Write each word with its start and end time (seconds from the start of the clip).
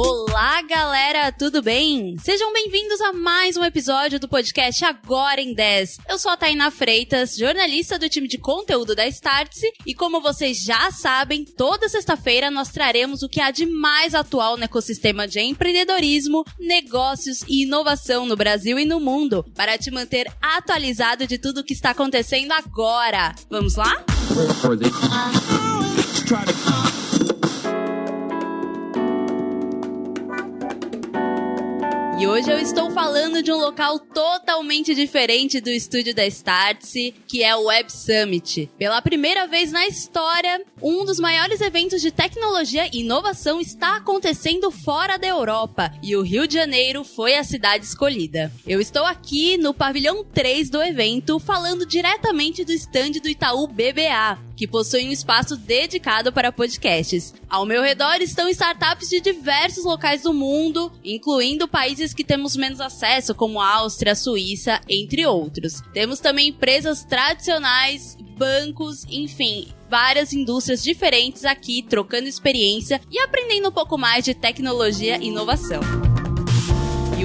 Olá, 0.00 0.62
galera, 0.62 1.32
tudo 1.32 1.60
bem? 1.60 2.16
Sejam 2.22 2.52
bem-vindos 2.52 3.00
a 3.00 3.12
mais 3.12 3.56
um 3.56 3.64
episódio 3.64 4.20
do 4.20 4.28
podcast 4.28 4.84
Agora 4.84 5.40
em 5.40 5.52
10. 5.52 5.98
Eu 6.08 6.16
sou 6.16 6.30
a 6.30 6.36
Tainá 6.36 6.70
Freitas, 6.70 7.36
jornalista 7.36 7.98
do 7.98 8.08
time 8.08 8.28
de 8.28 8.38
conteúdo 8.38 8.94
da 8.94 9.08
Startse, 9.08 9.66
e 9.84 9.92
como 9.92 10.20
vocês 10.20 10.62
já 10.62 10.92
sabem, 10.92 11.44
toda 11.44 11.88
sexta-feira 11.88 12.48
nós 12.48 12.68
traremos 12.68 13.24
o 13.24 13.28
que 13.28 13.40
há 13.40 13.50
de 13.50 13.66
mais 13.66 14.14
atual 14.14 14.56
no 14.56 14.62
ecossistema 14.62 15.26
de 15.26 15.40
empreendedorismo, 15.40 16.44
negócios 16.60 17.42
e 17.48 17.64
inovação 17.64 18.24
no 18.24 18.36
Brasil 18.36 18.78
e 18.78 18.84
no 18.84 19.00
mundo, 19.00 19.44
para 19.56 19.76
te 19.76 19.90
manter 19.90 20.32
atualizado 20.40 21.26
de 21.26 21.38
tudo 21.38 21.58
o 21.58 21.64
que 21.64 21.74
está 21.74 21.90
acontecendo 21.90 22.52
agora. 22.52 23.34
Vamos 23.50 23.74
lá? 23.74 24.04
E 32.18 32.26
hoje 32.26 32.50
eu 32.50 32.58
estou 32.58 32.90
falando 32.90 33.40
de 33.44 33.52
um 33.52 33.56
local 33.56 33.96
totalmente 34.00 34.92
diferente 34.92 35.60
do 35.60 35.70
estúdio 35.70 36.12
da 36.12 36.26
Startse, 36.26 37.14
que 37.28 37.44
é 37.44 37.54
o 37.54 37.66
Web 37.66 37.92
Summit. 37.92 38.68
Pela 38.76 39.00
primeira 39.00 39.46
vez 39.46 39.70
na 39.70 39.86
história, 39.86 40.60
um 40.82 41.04
dos 41.04 41.20
maiores 41.20 41.60
eventos 41.60 42.02
de 42.02 42.10
tecnologia 42.10 42.88
e 42.92 43.02
inovação 43.02 43.60
está 43.60 43.98
acontecendo 43.98 44.68
fora 44.72 45.16
da 45.16 45.28
Europa, 45.28 45.92
e 46.02 46.16
o 46.16 46.22
Rio 46.22 46.48
de 46.48 46.54
Janeiro 46.54 47.04
foi 47.04 47.36
a 47.36 47.44
cidade 47.44 47.84
escolhida. 47.84 48.52
Eu 48.66 48.80
estou 48.80 49.04
aqui 49.04 49.56
no 49.56 49.72
pavilhão 49.72 50.24
3 50.24 50.70
do 50.70 50.82
evento, 50.82 51.38
falando 51.38 51.86
diretamente 51.86 52.64
do 52.64 52.72
stand 52.72 53.12
do 53.22 53.28
Itaú 53.28 53.68
BBA, 53.68 54.47
que 54.58 54.66
possui 54.66 55.06
um 55.06 55.12
espaço 55.12 55.56
dedicado 55.56 56.32
para 56.32 56.50
podcasts. 56.50 57.32
Ao 57.48 57.64
meu 57.64 57.80
redor 57.80 58.16
estão 58.20 58.48
startups 58.48 59.08
de 59.08 59.20
diversos 59.20 59.84
locais 59.84 60.22
do 60.22 60.34
mundo, 60.34 60.90
incluindo 61.04 61.68
países 61.68 62.12
que 62.12 62.24
temos 62.24 62.56
menos 62.56 62.80
acesso, 62.80 63.36
como 63.36 63.60
Áustria, 63.60 64.16
Suíça, 64.16 64.80
entre 64.88 65.24
outros. 65.24 65.80
Temos 65.94 66.18
também 66.18 66.48
empresas 66.48 67.04
tradicionais, 67.04 68.16
bancos, 68.36 69.04
enfim, 69.08 69.68
várias 69.88 70.32
indústrias 70.32 70.82
diferentes 70.82 71.44
aqui 71.44 71.84
trocando 71.88 72.26
experiência 72.26 73.00
e 73.08 73.20
aprendendo 73.20 73.68
um 73.68 73.72
pouco 73.72 73.96
mais 73.96 74.24
de 74.24 74.34
tecnologia 74.34 75.18
e 75.18 75.28
inovação. 75.28 76.07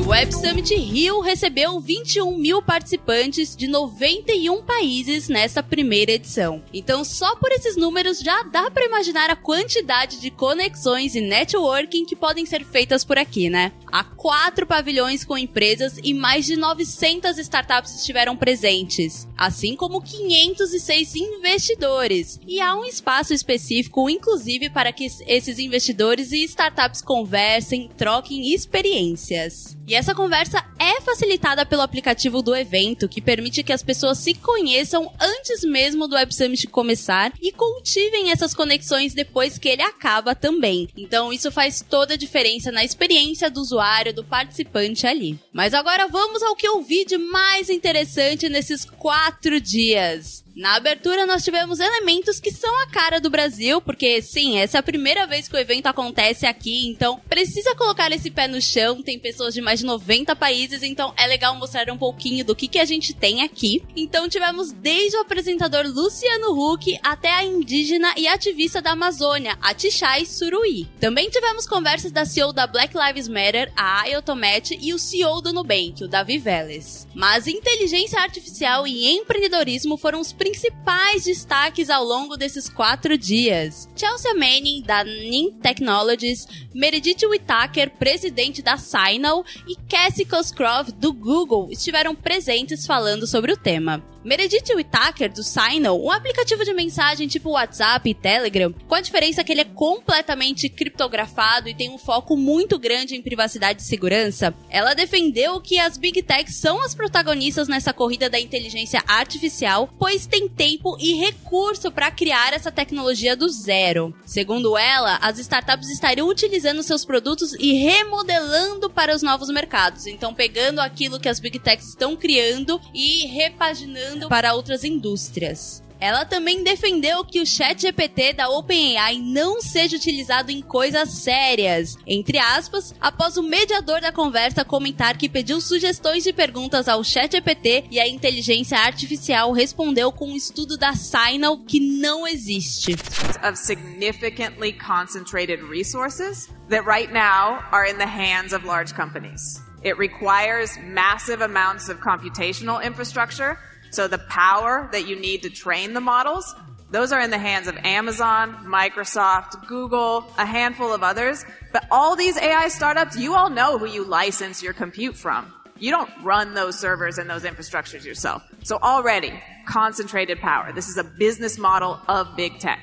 O 0.06 0.09
Web 0.09 0.34
Summit 0.34 0.76
Rio 0.76 1.22
recebeu 1.22 1.80
21 1.80 2.38
mil 2.38 2.62
participantes 2.62 3.56
de 3.56 3.68
91 3.68 4.62
países 4.62 5.30
nessa 5.30 5.64
primeira 5.64 6.12
edição. 6.12 6.62
Então, 6.73 7.06
só 7.06 7.38
por 7.38 7.54
esses 7.54 7.78
números 7.78 8.20
já 8.20 8.44
dá 8.44 8.70
para 8.70 8.86
imaginar 8.86 9.30
a 9.30 9.36
quantidade 9.36 10.20
de 10.20 10.30
conexões 10.30 11.16
e 11.16 11.22
networking 11.22 12.04
que 12.04 12.18
podem 12.18 12.46
ser 12.46 12.66
feitas 12.66 13.06
por 13.06 13.18
aqui, 13.18 13.50
né? 13.50 13.72
Há 13.90 14.04
quatro 14.04 14.68
pavilhões 14.68 15.24
com 15.24 15.38
empresas 15.38 15.98
e 16.04 16.14
mais 16.14 16.46
de 16.46 16.58
900 16.58 17.38
startups 17.38 17.96
estiveram 17.96 18.36
presentes, 18.36 19.26
assim 19.38 19.74
como 19.74 20.02
506 20.02 21.16
investidores. 21.16 22.42
E 22.46 22.59
há 22.59 22.76
um 22.76 22.84
espaço 22.84 23.34
específico, 23.34 24.09
inclusive, 24.09 24.70
para 24.70 24.92
que 24.92 25.06
esses 25.06 25.59
investidores 25.59 26.34
e 26.34 26.44
startups 26.44 27.02
conversem, 27.02 27.90
troquem 27.96 28.54
experiências. 28.54 29.78
E 29.86 29.95
essa 29.95 30.16
conversa 30.16 30.64
é 30.80 31.02
facilitada 31.02 31.66
pelo 31.66 31.81
aplicativo 31.81 32.42
do 32.42 32.56
evento, 32.56 33.09
que 33.09 33.22
permite 33.22 33.64
que 33.64 33.73
as 33.73 33.84
pessoas 33.84 34.17
se 34.17 34.34
conheçam 34.34 35.12
antes 35.20 35.64
mesmo 35.64 36.08
do 36.08 36.16
Web 36.16 36.34
Summit 36.34 36.67
começar 36.67 37.34
e 37.42 37.52
cultivem 37.52 38.31
essas 38.31 38.53
conexões 38.53 39.14
depois 39.14 39.58
que 39.58 39.67
ele 39.67 39.81
acaba 39.81 40.34
também. 40.34 40.88
Então 40.95 41.34
isso 41.34 41.52
faz 41.52 41.81
toda 41.88 42.14
a 42.14 42.17
diferença 42.17 42.72
na 42.72 42.84
experiência 42.84 43.50
do 43.50 43.59
usuário, 43.59 44.14
do 44.14 44.23
participante 44.23 45.06
ali. 45.06 45.38
Mas 45.52 45.73
agora 45.73 46.08
vamos 46.08 46.42
ao 46.42 46.56
que 46.56 46.68
eu 46.68 46.81
vi 46.81 47.06
de 47.06 47.18
mais 47.18 47.69
interessante 47.69 48.47
nesses 48.47 48.86
quatro 48.86 49.59
dias. 49.59 50.43
Na 50.56 50.75
abertura, 50.75 51.25
nós 51.25 51.44
tivemos 51.44 51.80
elementos 51.80 52.40
que 52.40 52.52
são 52.52 52.69
a 52.84 52.88
cara 52.88 53.19
do 53.19 53.30
Brasil, 53.30 53.81
porque 53.81 54.22
sim, 54.22 54.59
essa 54.59 54.78
é 54.78 54.80
a 54.80 54.84
primeira 54.84 55.25
vez 55.25 55.47
que 55.47 55.56
o 55.56 55.59
evento 55.59 55.88
acontece 55.88 56.46
aqui, 56.46 56.88
então 56.88 57.19
precisa 57.28 57.74
colocar 57.75 58.12
esse 58.12 58.30
pé 58.30 58.47
no 58.47 58.62
chão. 58.62 59.02
Tem 59.02 59.18
pessoas 59.18 59.56
de 59.56 59.62
mais 59.62 59.80
de 59.80 59.86
90 59.86 60.36
países, 60.36 60.84
então 60.84 61.12
é 61.18 61.25
legal 61.25 61.56
mostrar 61.56 61.92
um 61.92 61.97
pouquinho 61.97 62.46
do 62.46 62.56
que, 62.56 62.68
que 62.68 62.78
a 62.78 62.86
gente 62.86 63.16
tem 63.16 63.42
aqui. 63.42 63.84
Então 63.96 64.30
tivemos 64.30 64.72
desde 64.72 65.18
o 65.18 65.22
apresentador 65.22 65.88
Luciano 65.88 66.53
Huck 66.53 67.00
até 67.02 67.31
a 67.31 67.44
indígena 67.44 68.13
e 68.16 68.28
ativista 68.28 68.80
da 68.80 68.92
Amazônia, 68.92 69.58
a 69.59 69.74
Tichai 69.74 70.24
Suruí. 70.24 70.88
Também 71.00 71.31
tivemos 71.31 71.66
conversas 71.66 72.12
da 72.12 72.25
CEO 72.25 72.53
da 72.53 72.68
Black 72.68 72.96
Lives 72.96 73.28
Matter, 73.28 73.74
a 73.75 74.02
Ayotomete, 74.02 74.78
e 74.80 74.94
o 74.94 75.00
CEO 75.00 75.42
do 75.42 75.52
Nubank, 75.52 76.03
o 76.03 76.08
Davi 76.08 76.38
Vélez. 76.38 77.08
Mas 77.16 77.47
inteligência 77.47 78.19
artificial 78.19 78.86
e 78.86 79.18
empreendedorismo 79.18 79.97
foram 79.97 80.19
os 80.19 80.31
principais 80.44 81.24
destaques 81.24 81.90
ao 81.90 82.04
longo 82.04 82.36
desses 82.36 82.68
quatro 82.68 83.18
dias. 83.18 83.88
Chelsea 83.96 84.34
Manning, 84.34 84.81
da 84.81 85.02
Nin 85.02 85.54
Technologies, 85.62 86.46
Meredith 86.76 87.26
Whittaker, 87.26 87.90
presidente 87.92 88.62
da 88.62 88.76
Signal, 88.76 89.46
e 89.66 89.78
Cassie 89.88 90.26
Cosgrove, 90.26 90.92
do 90.92 91.14
Google, 91.14 91.70
estiveram 91.72 92.14
presentes 92.14 92.86
falando 92.86 93.26
sobre 93.26 93.54
o 93.54 93.58
tema. 93.58 94.04
Meredith 94.23 94.73
Whittaker, 94.73 95.34
do 95.34 95.44
Signal, 95.44 96.01
um 96.01 96.09
aplicativo 96.09 96.63
de 96.63 96.73
mensagem 96.73 97.28
tipo 97.28 97.51
WhatsApp 97.51 98.09
e 98.09 98.13
Telegram, 98.13 98.73
com 98.88 98.95
a 98.95 99.01
diferença 99.01 99.44
que 99.44 99.51
ele 99.51 99.61
é 99.61 99.66
completamente 99.66 100.69
criptografado 100.69 101.67
e 101.67 101.73
tem 101.73 101.89
um 101.89 101.97
foco 101.97 102.38
muito 102.38 102.79
grande 102.79 103.17
em 103.17 103.22
privacidade 103.22 103.81
e 103.81 103.85
segurança, 103.85 104.53
ela 104.69 104.94
defendeu 104.94 105.59
que 105.59 105.78
as 105.78 105.97
Big 105.97 106.23
Techs 106.23 106.56
são 106.56 106.81
as 106.81 106.95
protagonistas 106.95 107.67
nessa 107.67 107.91
corrida 107.91 108.29
da 108.29 108.39
inteligência 108.39 109.03
artificial, 109.06 109.89
pois 110.00 110.25
tem 110.25 110.47
tempo 110.47 110.95
e 111.01 111.16
recurso 111.16 111.91
para 111.91 112.09
criar 112.09 112.53
essa 112.53 112.72
tecnologia 112.72 113.35
do 113.35 113.50
zero. 113.50 114.16
Segundo 114.25 114.78
ela, 114.78 115.17
as 115.17 115.38
startups 115.38 115.89
estariam 115.89 116.29
utilizando 116.29 116.81
seus 116.81 117.03
produtos 117.03 117.53
e 117.59 117.73
remodelando 117.73 118.89
para 118.89 119.13
os 119.13 119.22
novos 119.22 119.50
mercados, 119.50 120.07
então 120.07 120.33
pegando 120.33 120.79
aquilo 120.79 121.19
que 121.19 121.28
as 121.28 121.41
Big 121.41 121.59
Techs 121.59 121.89
estão 121.89 122.16
criando 122.16 122.79
e 122.94 123.28
repaginando 123.28 124.12
para 124.28 124.53
outras 124.53 124.84
indústrias. 124.84 125.84
Ela 126.03 126.25
também 126.25 126.66
defendeu 126.66 127.24
que 127.24 127.40
o 127.40 127.46
chat 127.46 127.81
GPT 127.81 128.34
da 128.34 128.50
OpenAI 128.50 129.19
não 129.19 129.62
seja 129.62 129.96
utilizado 129.96 130.51
em 130.51 130.62
coisas 130.62 131.13
sérias, 131.19 131.96
entre 132.06 132.38
aspas, 132.38 132.94
após 133.00 133.38
o 133.38 133.41
mediador 133.41 134.01
da 134.01 134.12
conversa 134.12 134.66
comentar 134.66 135.16
que 135.18 135.29
pediu 135.29 135.62
sugestões 135.62 136.22
de 136.22 136.34
perguntas 136.34 136.90
ao 136.90 137.06
chat 137.06 137.31
GPT 137.31 137.85
e 137.90 138.01
a 138.01 138.07
inteligência 138.09 138.78
artificial 138.79 139.53
respondeu 139.53 140.12
com 140.12 140.34
um 140.34 140.35
estudo 140.35 140.78
da 140.78 140.94
Signal 140.94 141.57
que 141.59 141.80
não 141.80 142.28
existe. 142.28 142.97
Of 143.41 143.57
significantly 143.57 144.74
concentrated 144.74 145.63
resources 145.63 146.50
that 146.68 146.85
right 146.85 147.13
now 147.13 147.63
are 147.72 147.90
in 147.90 147.95
the 147.95 148.06
hands 148.06 148.51
of 148.51 148.66
large 148.66 148.94
companies. 148.94 149.63
It 149.85 149.97
requires 149.97 150.78
massive 150.84 151.41
amounts 151.41 151.88
of 151.88 152.01
computational 152.01 152.85
infrastructure 152.85 153.57
So 153.94 154.08
the 154.08 154.18
power 154.18 154.90
that 154.92 155.08
you 155.08 155.16
need 155.16 155.44
to 155.44 155.52
train 155.52 155.94
the 155.94 156.02
models, 156.02 156.56
those 156.90 157.12
are 157.12 157.22
in 157.22 157.30
the 157.30 157.38
hands 157.38 157.68
of 157.68 157.78
Amazon, 157.78 158.56
Microsoft, 158.66 159.68
Google, 159.68 160.26
a 160.40 160.46
handful 160.48 160.92
of 160.92 161.04
others. 161.04 161.46
But 161.72 161.86
all 161.92 162.16
these 162.16 162.36
AI 162.36 162.70
startups, 162.70 163.16
you 163.16 163.36
all 163.36 163.52
know 163.52 163.78
who 163.78 163.86
you 163.86 164.04
license 164.04 164.64
your 164.64 164.74
compute 164.74 165.16
from. 165.16 165.53
You 165.79 165.91
don't 165.91 166.09
run 166.23 166.53
those 166.53 166.79
servers 166.79 167.17
and 167.17 167.29
those 167.29 167.44
infrastructures 167.44 168.06
yourself. 168.06 168.44
So 168.63 168.78
already, 168.78 169.34
concentrated 169.66 170.39
power. 170.39 170.72
This 170.72 170.88
is 170.88 170.97
a 170.97 171.03
business 171.03 171.57
model 171.57 172.00
of 172.07 172.35
big 172.35 172.59
tech. 172.59 172.79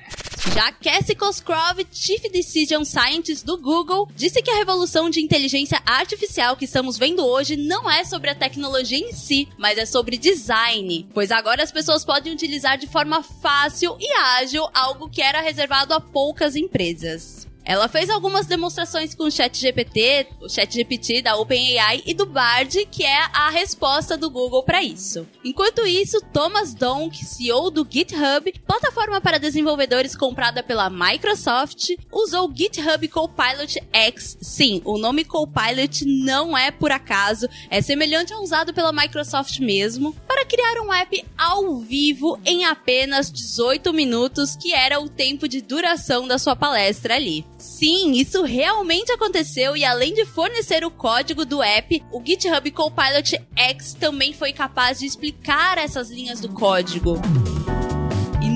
Já 0.55 0.73
Cassie 0.73 1.15
Cosgrove, 1.15 1.87
Chief 1.93 2.21
Decision 2.33 2.85
Scientist 2.85 3.45
do 3.45 3.57
Google, 3.59 4.09
disse 4.17 4.43
que 4.43 4.51
a 4.51 4.57
revolução 4.57 5.09
de 5.09 5.21
inteligência 5.21 5.81
artificial 5.87 6.57
que 6.57 6.65
estamos 6.65 6.99
vendo 6.99 7.25
hoje 7.25 7.57
não 7.57 7.89
é 7.89 8.05
sobre 8.05 8.31
a 8.31 8.35
tecnologia 8.35 8.99
em 8.99 9.13
si, 9.13 9.49
mas 9.57 9.79
é 9.79 9.87
sobre 9.87 10.17
design, 10.17 11.09
pois 11.15 11.31
agora 11.31 11.63
as 11.63 11.71
pessoas 11.71 12.05
podem 12.05 12.33
utilizar 12.33 12.79
de 12.79 12.87
forma 12.87 13.23
fácil 13.23 13.97
e 14.01 14.13
ágil 14.13 14.69
algo 14.75 15.09
que 15.09 15.23
era 15.23 15.41
reservado 15.41 15.95
a 15.95 16.01
poucas 16.01 16.57
empresas. 16.57 17.50
Ela 17.71 17.87
fez 17.87 18.11
algumas 18.11 18.47
demonstrações 18.47 19.15
com 19.15 19.27
o 19.27 19.31
ChatGPT, 19.31 20.27
o 20.41 20.49
ChatGPT 20.49 21.23
da 21.23 21.37
OpenAI 21.37 22.03
e 22.05 22.13
do 22.13 22.27
Bard, 22.27 22.85
que 22.87 23.05
é 23.05 23.23
a 23.33 23.49
resposta 23.49 24.17
do 24.17 24.29
Google 24.29 24.65
para 24.65 24.83
isso. 24.83 25.25
Enquanto 25.45 25.87
isso, 25.87 26.21
Thomas 26.33 26.75
Donk, 26.75 27.25
CEO 27.25 27.71
do 27.71 27.87
GitHub, 27.89 28.53
plataforma 28.67 29.21
para 29.21 29.39
desenvolvedores 29.39 30.17
comprada 30.17 30.65
pela 30.65 30.91
Microsoft, 30.91 31.91
usou 32.11 32.49
o 32.49 32.53
GitHub 32.53 33.07
Copilot 33.07 33.81
X. 33.93 34.37
Sim, 34.41 34.83
o 34.85 34.99
nome 34.99 35.23
Copilot 35.23 36.05
não 36.05 36.59
é 36.59 36.73
por 36.73 36.91
acaso, 36.91 37.49
é 37.71 37.81
semelhante 37.81 38.33
ao 38.33 38.43
usado 38.43 38.75
pela 38.75 38.91
Microsoft 38.91 39.61
mesmo, 39.61 40.13
para 40.27 40.45
criar 40.45 40.81
um 40.81 40.93
app 40.93 41.25
ao 41.39 41.79
vivo 41.79 42.37
em 42.45 42.65
apenas 42.65 43.31
18 43.31 43.93
minutos, 43.93 44.57
que 44.57 44.75
era 44.75 44.99
o 44.99 45.09
tempo 45.09 45.47
de 45.47 45.61
duração 45.61 46.27
da 46.27 46.37
sua 46.37 46.57
palestra 46.57 47.15
ali. 47.15 47.47
Sim, 47.61 48.13
isso 48.13 48.43
realmente 48.43 49.13
aconteceu 49.13 49.77
e 49.77 49.85
além 49.85 50.15
de 50.15 50.25
fornecer 50.25 50.83
o 50.85 50.91
código 50.91 51.45
do 51.45 51.63
app, 51.63 52.03
o 52.11 52.23
GitHub 52.25 52.71
Copilot 52.71 53.39
X 53.55 53.95
também 53.95 54.33
foi 54.33 54.53
capaz 54.53 54.99
de 54.99 55.07
explicar 55.07 55.77
essas 55.77 56.11
linhas 56.11 56.41
do 56.41 56.49
código 56.49 57.21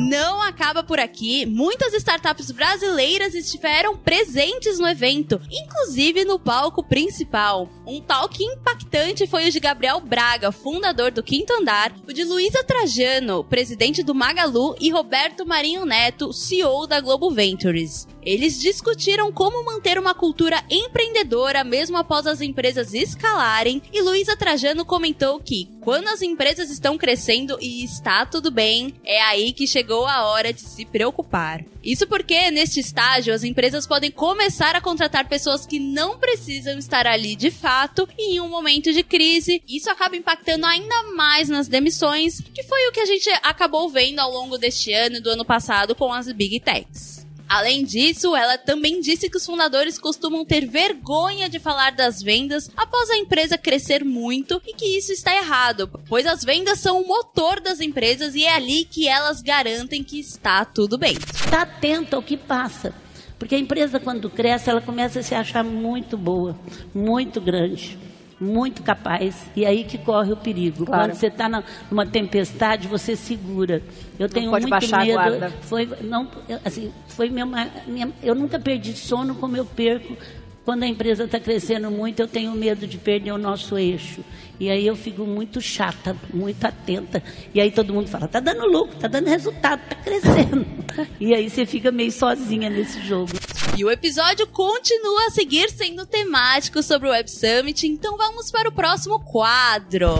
não 0.05 0.43
acaba 0.43 0.85
por 0.85 1.01
aqui. 1.01 1.47
Muitas 1.47 1.95
startups 1.95 2.51
brasileiras 2.51 3.35
estiveram 3.35 3.97
presentes 3.97 4.79
no 4.79 4.87
evento, 4.87 5.41
inclusive 5.51 6.25
no 6.25 6.39
palco 6.39 6.83
principal. 6.83 7.69
Um 7.87 8.01
talk 8.01 8.43
impactante 8.43 9.27
foi 9.27 9.49
o 9.49 9.51
de 9.51 9.61
Gabriel 9.61 10.01
Braga, 10.01 10.53
fundador 10.53 11.11
do 11.11 11.23
Quinto 11.23 11.53
Andar, 11.55 11.95
o 12.07 12.13
de 12.13 12.25
Luísa 12.25 12.63
Trajano, 12.63 13.45
presidente 13.45 14.03
do 14.03 14.15
Magalu, 14.15 14.77
e 14.81 14.91
Roberto 14.91 15.47
Marinho 15.47 15.87
Neto, 15.87 16.33
CEO 16.33 16.87
da 16.87 17.01
Globo 17.01 17.31
Ventures. 17.31 18.07
Eles 18.23 18.61
discutiram 18.61 19.31
como 19.33 19.65
manter 19.65 19.99
uma 19.99 20.15
cultura 20.15 20.63
empreendedora 20.71 21.63
mesmo 21.63 21.97
após 21.97 22.27
as 22.27 22.41
empresas 22.41 22.93
escalarem, 22.95 23.83
e 23.93 24.01
Luísa 24.03 24.37
Trajano 24.37 24.85
comentou 24.85 25.41
que 25.41 25.69
quando 25.81 26.09
as 26.09 26.23
empresas 26.23 26.71
estão 26.71 26.97
crescendo 26.97 27.59
e 27.61 27.85
está 27.85 28.25
tudo 28.25 28.51
bem, 28.51 28.95
é 29.05 29.21
aí 29.21 29.53
que 29.53 29.67
chegou 29.67 29.94
a 30.03 30.27
hora 30.27 30.53
de 30.53 30.61
se 30.61 30.85
preocupar. 30.85 31.65
Isso 31.83 32.07
porque, 32.07 32.51
neste 32.51 32.81
estágio, 32.81 33.33
as 33.33 33.45
empresas 33.45 33.87
podem 33.87 34.11
começar 34.11 34.75
a 34.75 34.81
contratar 34.81 35.29
pessoas 35.29 35.67
que 35.67 35.79
não 35.79 36.19
precisam 36.19 36.79
estar 36.79 37.07
ali 37.07 37.37
de 37.37 37.51
fato 37.51 38.09
e 38.19 38.37
em 38.37 38.41
um 38.41 38.49
momento 38.49 38.93
de 38.93 39.03
crise. 39.03 39.63
Isso 39.69 39.91
acaba 39.91 40.17
impactando 40.17 40.67
ainda 40.67 41.03
mais 41.15 41.49
nas 41.49 41.69
demissões, 41.69 42.41
que 42.41 42.63
foi 42.63 42.89
o 42.89 42.93
que 42.93 43.01
a 43.01 43.07
gente 43.07 43.31
acabou 43.43 43.89
vendo 43.89 44.19
ao 44.19 44.31
longo 44.31 44.59
deste 44.59 44.93
ano 44.93 45.17
e 45.17 45.21
do 45.21 45.31
ano 45.31 45.45
passado 45.45 45.95
com 45.95 46.13
as 46.13 46.31
Big 46.33 46.59
Techs. 46.61 47.24
Além 47.55 47.85
disso, 47.85 48.35
ela 48.35 48.59
também 48.59 49.01
disse 49.01 49.31
que 49.31 49.37
os 49.37 49.47
fundadores 49.47 49.97
costumam 49.97 50.45
ter 50.45 50.67
vergonha 50.67 51.49
de 51.49 51.61
falar 51.61 51.93
das 51.93 52.21
vendas 52.21 52.69
após 52.77 53.09
a 53.11 53.17
empresa 53.17 53.57
crescer 53.57 54.05
muito 54.05 54.61
e 54.67 54.75
que 54.75 54.99
isso 54.99 55.13
está 55.13 55.33
errado, 55.33 55.89
pois 56.09 56.27
as 56.27 56.43
vendas 56.43 56.81
são 56.81 57.01
o 57.01 57.07
motor 57.07 57.61
das 57.61 57.81
empresas 57.81 58.35
e 58.35 58.43
é 58.43 58.53
ali 58.53 58.85
que 58.85 59.07
elas 59.07 59.41
garantem 59.41 60.03
que 60.03 60.19
está 60.19 60.65
tudo 60.65 60.99
bem. 60.99 61.13
Está 61.13 61.63
atento 61.63 62.17
ao 62.17 62.23
que 62.25 62.37
passa. 62.37 62.93
Porque 63.39 63.55
a 63.55 63.59
empresa, 63.59 64.01
quando 64.01 64.29
cresce, 64.29 64.69
ela 64.69 64.81
começa 64.81 65.21
a 65.21 65.23
se 65.23 65.37
achar 65.37 65.63
muito 65.63 66.19
boa, 66.19 66.59
muito 66.93 67.41
grande 67.41 67.97
muito 68.41 68.83
capaz. 68.83 69.51
E 69.55 69.65
aí 69.65 69.85
que 69.85 69.99
corre 69.99 70.33
o 70.33 70.37
perigo. 70.37 70.85
Claro. 70.85 71.05
Quando 71.05 71.15
você 71.15 71.27
está 71.29 71.49
numa 71.91 72.07
tempestade, 72.07 72.89
você 72.89 73.17
segura. 73.17 73.83
Eu 74.19 74.29
tenho 74.29 74.51
muito 74.51 74.69
medo. 74.69 75.53
Foi 75.63 75.89
não, 76.03 76.29
assim, 76.65 76.93
foi 77.09 77.31
minha, 77.31 77.47
minha, 77.87 78.11
eu 78.23 78.35
nunca 78.35 78.59
perdi 78.59 78.93
sono 78.93 79.35
como 79.35 79.57
eu 79.57 79.65
perco 79.65 80.17
quando 80.65 80.83
a 80.83 80.87
empresa 80.87 81.25
está 81.25 81.39
crescendo 81.39 81.91
muito, 81.91 82.21
eu 82.21 82.27
tenho 82.27 82.51
medo 82.53 82.87
de 82.87 82.97
perder 82.97 83.33
o 83.33 83.39
nosso 83.39 83.77
eixo. 83.77 84.25
E 84.59 84.71
aí 84.71 84.87
eu 84.87 84.97
fico 84.97 85.25
muito 85.25 85.61
chata, 85.61 86.17
muito 86.33 86.65
atenta. 86.65 87.23
E 87.55 87.61
aí 87.61 87.71
todo 87.71 87.93
mundo 87.93 88.09
fala, 88.09 88.27
tá 88.27 88.41
dando 88.41 88.67
lucro, 88.67 88.97
tá 88.97 89.07
dando 89.07 89.29
resultado, 89.29 89.81
tá 89.89 89.97
crescendo. 89.97 90.65
e 91.21 91.35
aí 91.35 91.51
você 91.51 91.67
fica 91.67 91.93
meio 91.93 92.11
sozinha 92.11 92.71
nesse 92.71 93.01
jogo. 93.03 93.33
E 93.77 93.85
o 93.85 93.91
episódio 93.91 94.47
continua 94.47 95.27
a 95.27 95.31
seguir 95.31 95.69
sendo 95.69 96.07
temático 96.07 96.81
sobre 96.81 97.09
o 97.09 97.11
Web 97.11 97.29
Summit, 97.29 97.89
então 97.89 98.17
vamos 98.17 98.49
para 98.49 98.69
o 98.69 98.73
próximo 98.73 99.19
quadro. 99.25 100.11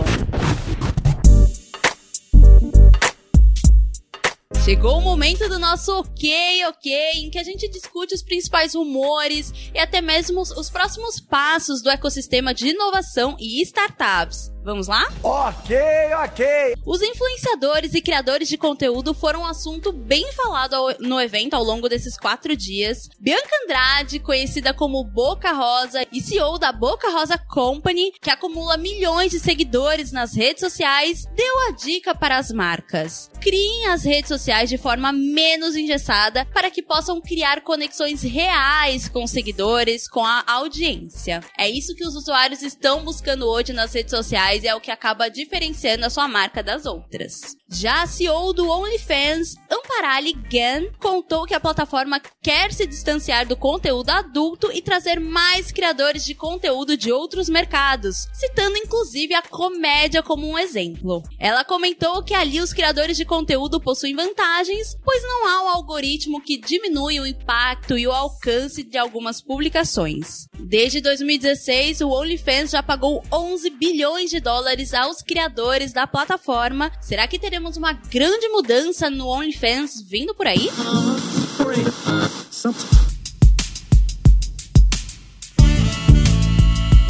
Chegou 4.65 4.97
o 4.97 5.01
momento 5.01 5.47
do 5.47 5.57
nosso 5.57 5.93
ok, 5.93 6.65
ok, 6.65 7.11
em 7.13 7.29
que 7.29 7.39
a 7.39 7.43
gente 7.43 7.69
discute 7.69 8.13
os 8.13 8.23
principais 8.23 8.75
rumores 8.75 9.53
e 9.73 9.79
até 9.79 10.01
mesmo 10.01 10.41
os 10.41 10.69
próximos 10.69 11.21
passos 11.21 11.81
do 11.81 11.89
ecossistema 11.89 12.53
de 12.53 12.69
inovação 12.69 13.37
e 13.39 13.61
startups. 13.61 14.54
Vamos 14.65 14.87
lá? 14.87 15.07
Ok, 15.21 15.77
ok. 16.23 16.73
Os 16.83 16.99
influenciadores 16.99 17.93
e 17.93 18.01
criadores 18.01 18.49
de 18.49 18.57
conteúdo 18.57 19.13
foram 19.13 19.41
um 19.41 19.45
assunto 19.45 19.91
bem 19.91 20.31
falado 20.33 20.75
no 20.99 21.21
evento 21.21 21.53
ao 21.53 21.63
longo 21.63 21.87
desses 21.87 22.17
quatro 22.17 22.57
dias. 22.57 23.07
Bianca 23.19 23.47
Andrade, 23.63 24.17
conhecida 24.17 24.73
como 24.73 25.03
Boca 25.03 25.51
Rosa 25.51 26.07
e 26.11 26.19
CEO 26.19 26.57
da 26.57 26.71
Boca 26.71 27.11
Rosa 27.11 27.37
Company, 27.37 28.11
que 28.19 28.31
acumula 28.31 28.75
milhões 28.75 29.29
de 29.29 29.39
seguidores 29.39 30.11
nas 30.11 30.35
redes 30.35 30.61
sociais, 30.61 31.25
deu 31.35 31.67
a 31.67 31.71
dica 31.71 32.15
para 32.15 32.39
as 32.39 32.51
marcas. 32.51 33.29
Criem 33.39 33.89
as 33.89 34.03
redes 34.03 34.29
sociais 34.29 34.67
de 34.67 34.79
forma 34.79 35.13
menos 35.13 35.75
engessada 35.75 36.43
para 36.45 36.71
que 36.71 36.81
possam 36.81 37.21
criar 37.21 37.61
conexões 37.61 38.23
reais 38.23 39.07
com 39.07 39.25
os 39.25 39.31
seguidores, 39.31 40.09
com 40.09 40.25
a 40.25 40.43
audiência. 40.47 41.41
É 41.55 41.69
isso 41.69 41.93
que 41.93 42.03
os 42.03 42.15
usuários 42.15 42.63
estão 42.63 43.03
buscando 43.03 43.45
hoje 43.45 43.71
nas 43.71 43.93
redes 43.93 44.09
sociais 44.09 44.54
e 44.63 44.67
é 44.67 44.75
o 44.75 44.81
que 44.81 44.91
acaba 44.91 45.29
diferenciando 45.29 46.05
a 46.05 46.09
sua 46.09 46.27
marca 46.27 46.63
das 46.63 46.85
outras. 46.85 47.55
Já 47.69 48.03
a 48.03 48.07
CEO 48.07 48.53
do 48.53 48.69
OnlyFans, 48.69 49.55
Amparali 49.69 50.33
Gan, 50.33 50.91
contou 50.99 51.45
que 51.45 51.53
a 51.53 51.59
plataforma 51.59 52.21
quer 52.41 52.71
se 52.71 52.85
distanciar 52.85 53.47
do 53.47 53.57
conteúdo 53.57 54.11
adulto 54.11 54.71
e 54.71 54.81
trazer 54.81 55.19
mais 55.19 55.71
criadores 55.71 56.23
de 56.23 56.35
conteúdo 56.35 56.95
de 56.95 57.11
outros 57.11 57.49
mercados, 57.49 58.27
citando 58.33 58.77
inclusive 58.77 59.33
a 59.33 59.41
comédia 59.41 60.21
como 60.21 60.47
um 60.47 60.57
exemplo. 60.57 61.23
Ela 61.39 61.63
comentou 61.63 62.23
que 62.23 62.33
ali 62.33 62.61
os 62.61 62.71
criadores 62.71 63.17
de 63.17 63.25
conteúdo 63.25 63.81
possuem 63.81 64.15
vantagens, 64.15 64.95
pois 65.03 65.23
não 65.23 65.47
há 65.47 65.63
um 65.63 65.69
algoritmo 65.69 66.41
que 66.41 66.59
diminui 66.59 67.19
o 67.19 67.27
impacto 67.27 67.97
e 67.97 68.07
o 68.07 68.11
alcance 68.11 68.83
de 68.83 68.97
algumas 68.97 69.41
publicações. 69.41 70.47
Desde 70.67 70.99
2016, 70.99 72.01
o 72.01 72.09
OnlyFans 72.09 72.71
já 72.71 72.81
pagou 72.81 73.23
11 73.31 73.69
bilhões 73.69 74.31
de 74.31 74.39
dólares 74.39 74.95
aos 74.95 75.21
criadores 75.21 75.93
da 75.93 76.07
plataforma. 76.07 76.91
Será 76.99 77.27
que 77.27 77.37
teremos 77.37 77.77
uma 77.77 77.93
grande 77.93 78.49
mudança 78.49 79.07
no 79.07 79.27
OnlyFans 79.27 80.01
vindo 80.01 80.33
por 80.33 80.47
aí? 80.47 80.67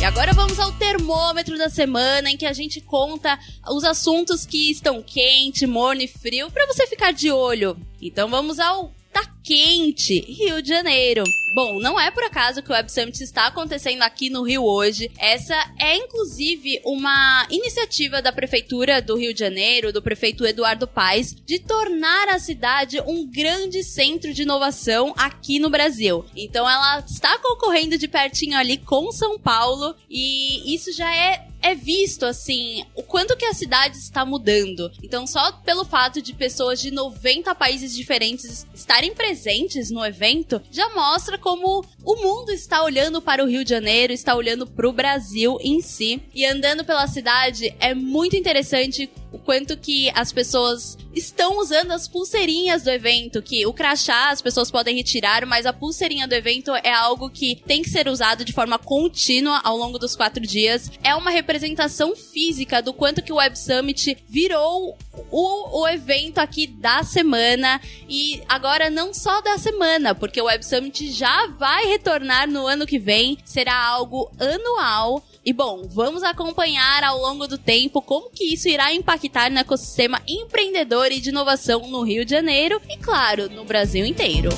E 0.02 0.04
agora 0.04 0.34
vamos 0.34 0.60
ao 0.60 0.74
termômetro 0.74 1.57
da 1.57 1.69
semana 1.69 2.30
em 2.30 2.36
que 2.36 2.46
a 2.46 2.52
gente 2.52 2.81
conta 2.81 3.40
os 3.69 3.86
assuntos 3.86 4.46
que 4.46 4.69
estão 4.69 5.02
quente, 5.02 5.66
morno 5.66 6.02
e 6.02 6.10
frio 6.10 6.52
para 6.52 6.68
você 6.68 6.86
ficar 6.88 7.13
de 7.13 7.31
olho. 7.31 7.78
Então 8.02 8.28
vamos 8.28 8.60
ao 8.60 8.92
tá 9.13 9.25
quente, 9.42 10.19
Rio 10.30 10.62
de 10.62 10.68
Janeiro. 10.68 11.24
Bom, 11.56 11.80
não 11.80 11.98
é 11.98 12.12
por 12.12 12.22
acaso 12.22 12.62
que 12.62 12.69
o 12.69 12.74
Web 12.74 12.92
Summit 12.92 13.24
está 13.24 13.47
acontecendo 13.47 14.02
aqui 14.02 14.30
no 14.30 14.44
Rio 14.44 14.66
hoje. 14.66 15.09
Essa 15.18 15.56
é 15.80 15.95
inclusive 15.95 16.81
uma 16.83 17.47
iniciativa 17.50 18.21
da 18.21 18.33
prefeitura 18.33 19.02
do 19.02 19.16
Rio 19.16 19.33
de 19.33 19.40
Janeiro, 19.40 19.94
do 19.94 20.02
prefeito 20.02 20.45
Eduardo 20.45 20.85
Paes, 20.85 21.33
de 21.33 21.57
tornar 21.59 22.28
a 22.28 22.40
cidade 22.40 23.00
um 23.07 23.26
grande 23.26 23.85
centro 23.85 24.33
de 24.33 24.42
inovação 24.42 25.14
aqui 25.16 25.57
no 25.57 25.69
Brasil. 25.69 26.26
Então 26.35 26.69
ela 26.69 27.00
está 27.00 27.40
concorrendo 27.40 27.97
de 27.97 28.09
pertinho 28.09 28.57
ali 28.57 28.76
com 28.76 29.09
São 29.14 29.40
Paulo 29.40 29.95
e 30.09 30.76
isso 30.76 30.92
já 30.92 31.09
é 31.16 31.47
é 31.66 31.74
visto 31.74 32.28
assim 32.28 32.85
o 32.94 33.02
quanto 33.02 33.35
que 33.35 33.44
a 33.44 33.54
cidade 33.54 33.97
está 33.97 34.24
mudando. 34.24 34.92
Então, 35.02 35.26
só 35.26 35.52
pelo 35.52 35.83
fato 35.83 36.21
de 36.21 36.31
pessoas 36.31 36.80
de 36.80 36.92
90 36.92 37.56
países 37.56 37.95
diferentes 37.95 38.68
estarem 38.71 39.16
presentes 39.16 39.90
no 39.90 40.06
evento, 40.06 40.62
já 40.69 40.88
mostra 40.90 41.40
como 41.45 41.85
o 42.04 42.16
mundo 42.16 42.49
está 42.49 42.83
olhando 42.83 43.21
para 43.21 43.44
o 43.44 43.47
Rio 43.47 43.64
de 43.64 43.69
Janeiro, 43.69 44.11
está 44.11 44.33
olhando 44.33 44.66
para 44.66 44.90
o 44.90 44.92
Brasil 44.92 45.59
em 45.61 45.80
si. 45.80 46.19
E 46.33 46.44
andando 46.44 46.83
pela 46.83 47.06
cidade 47.06 47.71
é 47.80 47.94
muito 47.94 48.35
interessante 48.35 49.07
o 49.35 49.39
quanto 49.39 49.75
que 49.75 50.09
as 50.15 50.31
pessoas 50.31 50.97
estão 51.13 51.59
usando 51.59 51.92
as 51.92 52.07
pulseirinhas 52.07 52.83
do 52.83 52.89
evento, 52.89 53.42
que 53.42 53.65
o 53.65 53.73
crachá 53.73 54.30
as 54.30 54.42
pessoas 54.42 54.71
podem 54.71 54.95
retirar, 54.95 55.45
mas 55.45 55.65
a 55.65 55.73
pulseirinha 55.73 56.25
do 56.25 56.33
evento 56.33 56.71
é 56.75 56.94
algo 56.94 57.30
que 57.30 57.61
tem 57.68 57.81
que 57.81 57.89
ser 57.89 58.07
usado 58.07 58.45
de 58.45 58.54
forma 58.54 58.80
contínua 58.80 59.59
ao 59.63 59.75
longo 59.75 59.99
dos 59.99 60.15
quatro 60.15 60.42
dias. 60.42 60.89
É 61.04 61.13
uma 61.15 61.31
representação 61.31 62.15
física 62.15 62.81
do 62.81 62.94
quanto 62.94 63.21
que 63.21 63.33
o 63.33 63.35
Web 63.35 63.59
Summit 63.59 64.18
virou 64.27 64.97
o, 65.30 65.81
o 65.81 65.87
evento 65.87 66.39
aqui 66.39 66.65
da 66.65 67.04
semana. 67.04 67.81
E 68.07 68.42
agora 68.47 68.89
não 68.89 69.13
só 69.13 69.42
da 69.42 69.57
semana, 69.57 70.15
porque 70.15 70.42
o 70.42 70.45
Web 70.45 70.65
Summit 70.65 71.11
já 71.11 71.47
vai 71.47 71.87
retornar 71.87 72.49
no 72.49 72.65
ano 72.65 72.85
que 72.85 72.99
vem, 72.99 73.37
será 73.44 73.75
algo 73.75 74.31
anual 74.39 75.21
e 75.45 75.54
bom, 75.54 75.87
vamos 75.87 76.23
acompanhar 76.23 77.04
ao 77.04 77.19
longo 77.19 77.45
do 77.45 77.56
tempo 77.56 78.02
como 78.02 78.31
que 78.31 78.45
isso 78.45 78.68
irá 78.68 78.92
impactar 78.92 79.52
no 79.52 79.59
ecossistema 79.59 80.19
empreendedor 80.28 81.11
e 81.11 81.21
de 81.21 81.30
inovação 81.30 81.87
no 81.87 82.02
Rio 82.02 82.25
de 82.25 82.31
Janeiro 82.31 82.81
e, 82.90 82.97
claro, 82.97 83.47
no 83.52 83.64
Brasil 83.64 84.04
inteiro. 84.07 84.49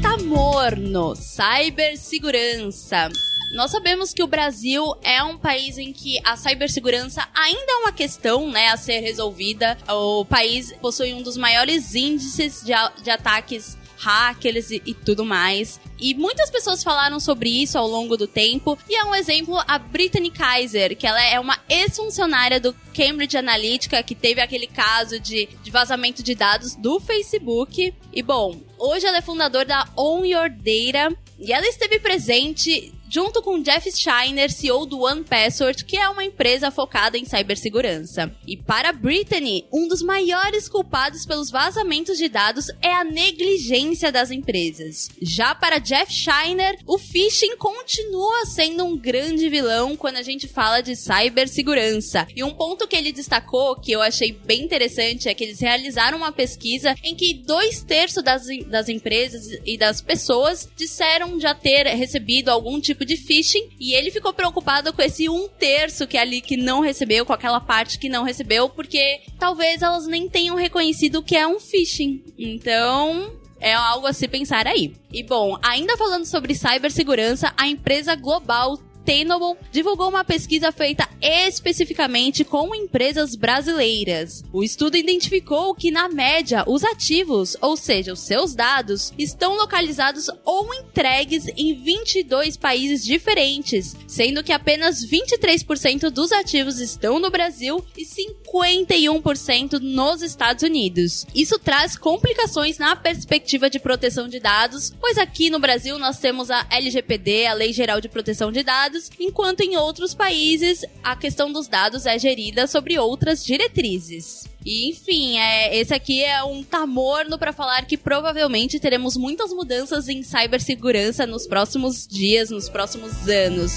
Tá 0.00 0.16
morno, 0.16 1.14
cibersegurança. 1.14 3.10
Nós 3.54 3.70
sabemos 3.70 4.14
que 4.14 4.22
o 4.22 4.26
Brasil 4.26 4.82
é 5.02 5.22
um 5.22 5.36
país 5.36 5.76
em 5.76 5.92
que 5.92 6.18
a 6.24 6.34
cibersegurança 6.34 7.28
ainda 7.34 7.72
é 7.72 7.76
uma 7.76 7.92
questão, 7.92 8.50
né, 8.50 8.68
a 8.68 8.78
ser 8.78 9.00
resolvida. 9.00 9.76
O 9.88 10.24
país 10.24 10.72
possui 10.80 11.12
um 11.12 11.20
dos 11.20 11.36
maiores 11.36 11.94
índices 11.94 12.62
de, 12.64 12.72
de 13.02 13.10
ataques 13.10 13.76
hackers 14.00 14.70
e, 14.70 14.82
e, 14.84 14.94
tudo 14.94 15.24
mais. 15.24 15.80
E 15.98 16.14
muitas 16.14 16.50
pessoas 16.50 16.82
falaram 16.82 17.20
sobre 17.20 17.50
isso 17.50 17.76
ao 17.76 17.86
longo 17.86 18.16
do 18.16 18.26
tempo. 18.26 18.78
E 18.88 18.96
é 18.96 19.04
um 19.04 19.14
exemplo 19.14 19.58
a 19.66 19.78
Brittany 19.78 20.30
Kaiser, 20.30 20.96
que 20.96 21.06
ela 21.06 21.22
é 21.22 21.38
uma 21.38 21.58
ex-funcionária 21.68 22.58
do 22.58 22.74
Cambridge 22.94 23.36
Analytica, 23.36 24.02
que 24.02 24.14
teve 24.14 24.40
aquele 24.40 24.66
caso 24.66 25.20
de, 25.20 25.48
de 25.62 25.70
vazamento 25.70 26.22
de 26.22 26.34
dados 26.34 26.74
do 26.74 26.98
Facebook. 26.98 27.94
E 28.12 28.22
bom, 28.22 28.58
hoje 28.78 29.06
ela 29.06 29.18
é 29.18 29.22
fundadora 29.22 29.64
da 29.64 29.88
On 29.96 30.24
Your 30.24 30.48
Data. 30.48 31.14
E 31.38 31.52
ela 31.52 31.66
esteve 31.66 31.98
presente 31.98 32.92
junto 33.10 33.42
com 33.42 33.60
Jeff 33.60 33.90
Shiner, 33.90 34.52
CEO 34.52 34.86
do 34.86 35.00
OnePassword, 35.00 35.84
que 35.84 35.96
é 35.96 36.08
uma 36.08 36.24
empresa 36.24 36.70
focada 36.70 37.18
em 37.18 37.24
cibersegurança. 37.24 38.32
E 38.46 38.56
para 38.56 38.92
Brittany, 38.92 39.66
um 39.72 39.88
dos 39.88 40.00
maiores 40.00 40.68
culpados 40.68 41.26
pelos 41.26 41.50
vazamentos 41.50 42.16
de 42.16 42.28
dados 42.28 42.68
é 42.80 42.92
a 42.92 43.02
negligência 43.02 44.12
das 44.12 44.30
empresas. 44.30 45.08
Já 45.20 45.54
para 45.54 45.78
Jeff 45.78 46.12
Shiner, 46.12 46.78
o 46.86 46.98
phishing 46.98 47.56
continua 47.56 48.46
sendo 48.46 48.84
um 48.84 48.96
grande 48.96 49.48
vilão 49.48 49.96
quando 49.96 50.16
a 50.16 50.22
gente 50.22 50.46
fala 50.46 50.80
de 50.80 50.94
cibersegurança. 50.94 52.28
E 52.36 52.44
um 52.44 52.54
ponto 52.54 52.86
que 52.86 52.94
ele 52.94 53.10
destacou, 53.10 53.74
que 53.74 53.90
eu 53.90 54.00
achei 54.00 54.30
bem 54.32 54.62
interessante, 54.62 55.28
é 55.28 55.34
que 55.34 55.42
eles 55.42 55.58
realizaram 55.58 56.18
uma 56.18 56.30
pesquisa 56.30 56.94
em 57.02 57.16
que 57.16 57.34
dois 57.34 57.82
terços 57.82 58.22
das, 58.22 58.46
das 58.66 58.88
empresas 58.88 59.48
e 59.66 59.76
das 59.76 60.00
pessoas 60.00 60.68
disseram 60.76 61.40
já 61.40 61.54
ter 61.54 61.88
recebido 61.88 62.50
algum 62.50 62.80
tipo 62.80 62.99
tipo 63.00 63.04
de 63.04 63.16
phishing 63.16 63.70
e 63.80 63.94
ele 63.94 64.10
ficou 64.10 64.32
preocupado 64.32 64.92
com 64.92 65.00
esse 65.00 65.28
um 65.28 65.48
terço 65.48 66.06
que 66.06 66.18
ali 66.18 66.40
que 66.40 66.56
não 66.56 66.80
recebeu, 66.80 67.24
com 67.24 67.32
aquela 67.32 67.60
parte 67.60 67.98
que 67.98 68.08
não 68.08 68.22
recebeu, 68.22 68.68
porque 68.68 69.20
talvez 69.38 69.82
elas 69.82 70.06
nem 70.06 70.28
tenham 70.28 70.56
reconhecido 70.56 71.22
que 71.22 71.36
é 71.36 71.46
um 71.46 71.58
phishing. 71.58 72.22
Então, 72.38 73.32
é 73.58 73.72
algo 73.72 74.06
a 74.06 74.12
se 74.12 74.28
pensar 74.28 74.66
aí. 74.66 74.92
E 75.12 75.22
bom, 75.22 75.58
ainda 75.62 75.96
falando 75.96 76.26
sobre 76.26 76.54
cibersegurança, 76.54 77.52
a 77.56 77.66
empresa 77.66 78.14
global 78.14 78.78
Sustainable 79.00 79.56
divulgou 79.72 80.08
uma 80.08 80.24
pesquisa 80.24 80.70
feita 80.70 81.08
especificamente 81.20 82.44
com 82.44 82.74
empresas 82.74 83.34
brasileiras. 83.34 84.44
O 84.52 84.62
estudo 84.62 84.96
identificou 84.96 85.74
que, 85.74 85.90
na 85.90 86.08
média, 86.08 86.64
os 86.66 86.84
ativos, 86.84 87.56
ou 87.60 87.76
seja, 87.76 88.12
os 88.12 88.20
seus 88.20 88.54
dados, 88.54 89.12
estão 89.18 89.56
localizados 89.56 90.28
ou 90.44 90.72
entregues 90.74 91.46
em 91.56 91.74
22 91.74 92.56
países 92.56 93.04
diferentes, 93.04 93.96
sendo 94.06 94.44
que 94.44 94.52
apenas 94.52 95.04
23% 95.04 96.10
dos 96.10 96.30
ativos 96.30 96.78
estão 96.78 97.18
no 97.18 97.30
Brasil 97.30 97.84
e 97.96 98.04
51% 98.04 99.80
nos 99.80 100.22
Estados 100.22 100.62
Unidos. 100.62 101.26
Isso 101.34 101.58
traz 101.58 101.96
complicações 101.96 102.78
na 102.78 102.94
perspectiva 102.94 103.68
de 103.68 103.80
proteção 103.80 104.28
de 104.28 104.38
dados, 104.38 104.92
pois 105.00 105.18
aqui 105.18 105.50
no 105.50 105.58
Brasil 105.58 105.98
nós 105.98 106.18
temos 106.18 106.50
a 106.50 106.66
LGPD, 106.70 107.46
a 107.46 107.54
Lei 107.54 107.72
Geral 107.72 108.00
de 108.00 108.08
Proteção 108.08 108.52
de 108.52 108.62
Dados, 108.62 108.89
dados, 108.90 109.10
enquanto 109.18 109.60
em 109.60 109.76
outros 109.76 110.14
países 110.14 110.84
a 111.02 111.14
questão 111.14 111.52
dos 111.52 111.68
dados 111.68 112.06
é 112.06 112.18
gerida 112.18 112.66
sobre 112.66 112.98
outras 112.98 113.44
diretrizes. 113.44 114.44
E, 114.64 114.90
enfim, 114.90 115.38
é, 115.38 115.76
esse 115.78 115.94
aqui 115.94 116.22
é 116.22 116.42
um 116.42 116.62
tamorno 116.62 117.38
para 117.38 117.52
falar 117.52 117.86
que 117.86 117.96
provavelmente 117.96 118.80
teremos 118.80 119.16
muitas 119.16 119.52
mudanças 119.52 120.08
em 120.08 120.22
cibersegurança 120.22 121.26
nos 121.26 121.46
próximos 121.46 122.06
dias, 122.06 122.50
nos 122.50 122.68
próximos 122.68 123.28
anos. 123.28 123.72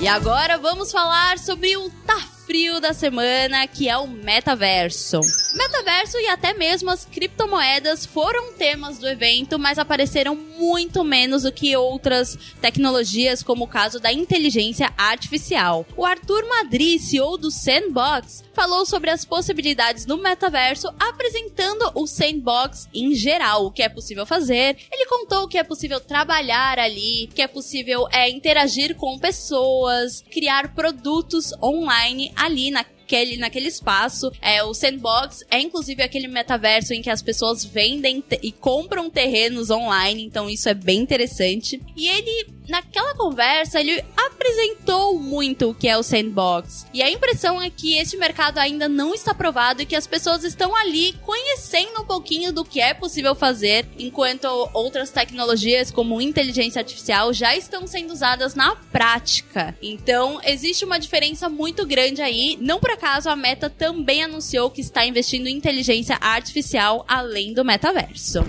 E 0.00 0.08
agora 0.08 0.58
vamos 0.58 0.90
falar 0.90 1.38
sobre 1.38 1.76
o 1.76 1.88
TAF 2.06 2.33
frio 2.46 2.80
da 2.80 2.92
semana, 2.92 3.66
que 3.66 3.88
é 3.88 3.96
o 3.96 4.06
metaverso. 4.06 5.20
Metaverso 5.54 6.18
e 6.18 6.26
até 6.28 6.52
mesmo 6.52 6.90
as 6.90 7.04
criptomoedas 7.04 8.04
foram 8.04 8.52
temas 8.52 8.98
do 8.98 9.08
evento, 9.08 9.58
mas 9.58 9.78
apareceram 9.78 10.34
muito 10.34 11.02
menos 11.02 11.42
do 11.42 11.52
que 11.52 11.76
outras 11.76 12.38
tecnologias, 12.60 13.42
como 13.42 13.64
o 13.64 13.68
caso 13.68 13.98
da 13.98 14.12
inteligência 14.12 14.92
artificial. 14.96 15.86
O 15.96 16.04
Arthur 16.04 16.46
Madri, 16.48 16.98
CEO 16.98 17.38
do 17.38 17.50
Sandbox, 17.50 18.44
falou 18.52 18.84
sobre 18.84 19.10
as 19.10 19.24
possibilidades 19.24 20.04
do 20.04 20.18
metaverso, 20.18 20.88
apresentando 20.98 21.90
o 21.94 22.06
Sandbox 22.06 22.88
em 22.94 23.14
geral, 23.14 23.66
o 23.66 23.70
que 23.70 23.82
é 23.82 23.88
possível 23.88 24.26
fazer. 24.26 24.76
Ele 24.92 25.06
contou 25.06 25.48
que 25.48 25.58
é 25.58 25.64
possível 25.64 25.98
trabalhar 25.98 26.78
ali, 26.78 27.28
que 27.34 27.42
é 27.42 27.48
possível 27.48 28.06
é, 28.12 28.28
interagir 28.30 28.94
com 28.96 29.18
pessoas, 29.18 30.22
criar 30.30 30.74
produtos 30.74 31.52
online 31.62 32.33
ali 32.36 32.70
na 32.70 32.84
naquele, 33.04 33.36
naquele 33.36 33.68
espaço. 33.68 34.32
É, 34.40 34.64
o 34.64 34.74
Sandbox 34.74 35.44
é 35.50 35.60
inclusive 35.60 36.02
aquele 36.02 36.26
metaverso 36.26 36.92
em 36.92 37.02
que 37.02 37.10
as 37.10 37.22
pessoas 37.22 37.64
vendem 37.64 38.24
e 38.42 38.50
compram 38.50 39.10
terrenos 39.10 39.70
online, 39.70 40.24
então 40.24 40.48
isso 40.48 40.68
é 40.68 40.74
bem 40.74 41.00
interessante. 41.00 41.80
E 41.96 42.08
ele, 42.08 42.46
naquela 42.68 43.14
conversa, 43.14 43.80
ele 43.80 44.02
apresentou 44.16 45.18
muito 45.18 45.70
o 45.70 45.74
que 45.74 45.88
é 45.88 45.96
o 45.96 46.02
Sandbox. 46.02 46.86
E 46.92 47.02
a 47.02 47.10
impressão 47.10 47.60
é 47.60 47.70
que 47.70 47.96
esse 47.96 48.16
mercado 48.16 48.58
ainda 48.58 48.88
não 48.88 49.14
está 49.14 49.34
provado 49.34 49.82
e 49.82 49.86
que 49.86 49.96
as 49.96 50.06
pessoas 50.06 50.44
estão 50.44 50.74
ali 50.76 51.14
conhecendo 51.22 52.02
um 52.02 52.04
pouquinho 52.04 52.52
do 52.52 52.64
que 52.64 52.80
é 52.80 52.94
possível 52.94 53.34
fazer, 53.34 53.86
enquanto 53.98 54.44
outras 54.72 55.10
tecnologias 55.10 55.90
como 55.90 56.20
inteligência 56.20 56.80
artificial 56.80 57.32
já 57.32 57.56
estão 57.56 57.86
sendo 57.86 58.12
usadas 58.12 58.54
na 58.54 58.76
prática. 58.76 59.76
Então, 59.82 60.40
existe 60.44 60.84
uma 60.84 60.98
diferença 60.98 61.48
muito 61.48 61.86
grande 61.86 62.22
aí, 62.22 62.58
não 62.60 62.80
para 62.80 62.94
acaso, 62.94 63.28
a 63.28 63.36
Meta 63.36 63.68
também 63.68 64.22
anunciou 64.22 64.70
que 64.70 64.80
está 64.80 65.04
investindo 65.06 65.46
em 65.46 65.56
inteligência 65.56 66.16
artificial 66.20 67.04
além 67.08 67.52
do 67.52 67.64
metaverso. 67.64 68.44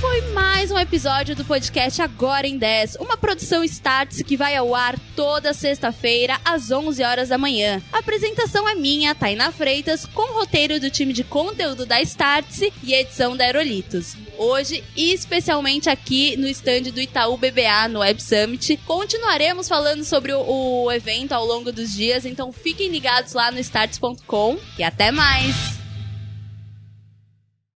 Foi 0.00 0.20
mais 0.32 0.70
um 0.70 0.78
episódio 0.78 1.34
do 1.34 1.44
podcast 1.44 2.00
Agora 2.00 2.46
em 2.46 2.56
10, 2.56 2.96
uma 3.00 3.16
produção 3.16 3.64
Startse 3.64 4.22
que 4.22 4.36
vai 4.36 4.54
ao 4.54 4.72
ar 4.72 4.96
toda 5.16 5.52
sexta-feira 5.52 6.38
às 6.44 6.70
11 6.70 7.02
horas 7.02 7.28
da 7.30 7.38
manhã. 7.38 7.82
A 7.92 7.98
apresentação 7.98 8.68
é 8.68 8.76
minha, 8.76 9.14
Tainá 9.14 9.50
Freitas, 9.50 10.06
com 10.06 10.34
roteiro 10.34 10.78
do 10.78 10.88
time 10.88 11.12
de 11.12 11.24
conteúdo 11.24 11.84
da 11.84 12.00
Startse 12.00 12.72
e 12.82 12.94
edição 12.94 13.36
da 13.36 13.44
Aerolitos 13.44 14.16
hoje, 14.38 14.84
especialmente 14.96 15.90
aqui 15.90 16.36
no 16.36 16.46
stand 16.46 16.82
do 16.92 17.00
Itaú 17.00 17.36
BBA 17.36 17.88
no 17.90 17.98
Web 17.98 18.22
Summit. 18.22 18.76
Continuaremos 18.86 19.68
falando 19.68 20.04
sobre 20.04 20.32
o, 20.32 20.84
o 20.84 20.92
evento 20.92 21.32
ao 21.32 21.44
longo 21.44 21.72
dos 21.72 21.92
dias, 21.92 22.24
então 22.24 22.52
fiquem 22.52 22.88
ligados 22.88 23.32
lá 23.32 23.50
no 23.50 23.58
starts.com 23.58 24.56
e 24.78 24.84
até 24.84 25.10
mais! 25.10 25.77